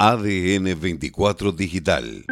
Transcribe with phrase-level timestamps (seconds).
[0.00, 2.24] ADN 24 Digital.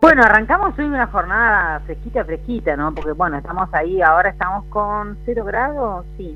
[0.00, 2.94] Bueno, arrancamos hoy una jornada fresquita, fresquita, ¿no?
[2.94, 6.34] Porque bueno, estamos ahí, ahora estamos con cero grados, sí.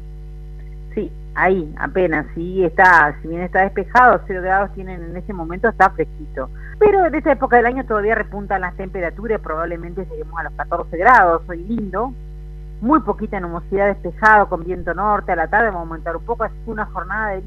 [0.94, 5.70] Sí, ahí, apenas, sí, está, si bien está despejado, cero grados tienen en ese momento,
[5.70, 6.50] está fresquito.
[6.78, 10.98] Pero en esta época del año todavía repuntan las temperaturas, probablemente lleguemos a los 14
[10.98, 12.12] grados, hoy lindo,
[12.80, 16.44] muy poquita nubosidad despejado con viento norte, a la tarde vamos a aumentar un poco,
[16.44, 17.40] es una jornada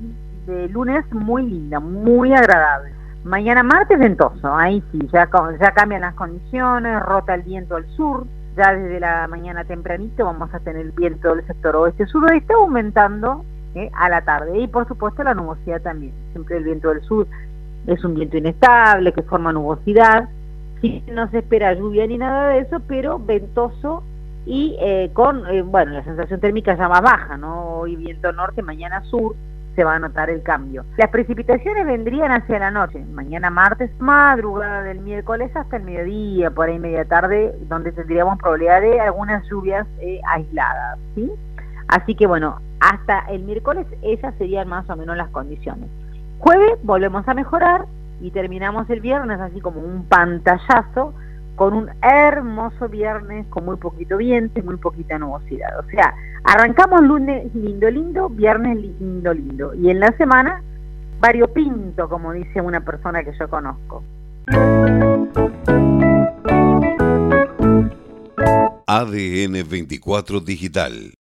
[0.46, 2.92] de, lunes muy linda, muy agradable.
[3.24, 5.30] Mañana martes ventoso, ahí sí, ya,
[5.60, 8.26] ya cambian las condiciones, rota el viento al sur,
[8.58, 14.10] ya desde la mañana tempranito vamos a tener viento del sector oeste-suroeste aumentando eh, a
[14.10, 17.26] la tarde y por supuesto la nubosidad también, siempre el viento del sur
[17.88, 20.30] es un viento inestable que forma nubosidad,
[20.82, 24.04] sí, no se espera lluvia ni nada de eso, pero ventoso
[24.46, 27.78] y eh, con, eh, bueno, la sensación térmica ya más baja, ¿no?
[27.78, 29.36] Hoy viento norte, mañana sur,
[29.76, 30.86] se va a notar el cambio.
[30.98, 36.70] Las precipitaciones vendrían hacia la noche, mañana martes, madrugada del miércoles hasta el mediodía, por
[36.70, 41.32] ahí media tarde, donde tendríamos probabilidad de algunas lluvias eh, aisladas, ¿sí?
[41.88, 45.90] Así que bueno, hasta el miércoles esas serían más o menos las condiciones.
[46.40, 47.86] Jueves volvemos a mejorar
[48.22, 51.14] y terminamos el viernes así como un pantallazo
[51.56, 55.80] con un hermoso viernes con muy poquito viento y muy poquita nubosidad.
[55.80, 59.74] O sea, arrancamos lunes lindo, lindo, viernes lindo, lindo.
[59.76, 60.62] Y en la semana,
[61.20, 64.04] variopinto, como dice una persona que yo conozco.
[68.88, 71.14] ADN 24 Digital